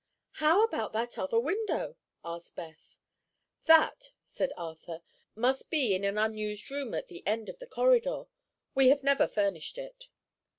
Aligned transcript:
"How 0.31 0.63
about 0.63 0.93
the 0.93 1.07
other 1.21 1.39
window?" 1.39 1.95
asked 2.25 2.55
Beth. 2.55 2.95
"That," 3.65 4.05
said 4.25 4.51
Arthur, 4.57 5.03
"must 5.35 5.69
be 5.69 5.93
in 5.93 6.03
an 6.03 6.17
unused 6.17 6.71
room 6.71 6.95
at 6.95 7.07
the 7.07 7.21
end 7.27 7.49
of 7.49 7.59
the 7.59 7.67
corridor. 7.67 8.23
We 8.73 8.87
have 8.89 9.03
never 9.03 9.27
furnished 9.27 9.77
it." 9.77 10.05